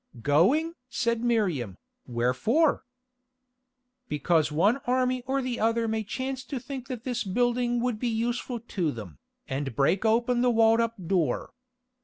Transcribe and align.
"Going?" 0.23 0.73
said 0.89 1.23
Miriam, 1.23 1.77
"wherefore?" 2.07 2.85
"Because 4.09 4.51
one 4.51 4.77
army 4.87 5.21
or 5.27 5.43
the 5.43 5.59
other 5.59 5.87
may 5.87 6.03
chance 6.03 6.43
to 6.45 6.59
think 6.59 6.87
that 6.87 7.03
this 7.03 7.23
building 7.23 7.79
would 7.81 7.99
be 7.99 8.07
useful 8.09 8.59
to 8.61 8.91
them, 8.91 9.19
and 9.47 9.75
break 9.75 10.03
open 10.03 10.41
the 10.41 10.49
walled 10.49 10.79
up 10.81 10.95
door. 11.05 11.51